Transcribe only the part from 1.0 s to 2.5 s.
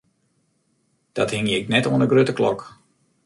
Dat hingje ik net oan 'e grutte